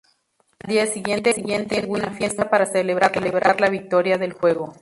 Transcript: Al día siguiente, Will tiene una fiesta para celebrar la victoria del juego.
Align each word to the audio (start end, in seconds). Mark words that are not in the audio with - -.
Al 0.63 0.71
día 0.71 0.87
siguiente, 0.87 1.35
Will 1.43 1.67
tiene 1.67 1.87
una 1.87 2.09
fiesta 2.11 2.49
para 2.49 2.65
celebrar 2.65 3.61
la 3.61 3.69
victoria 3.69 4.17
del 4.17 4.33
juego. 4.33 4.73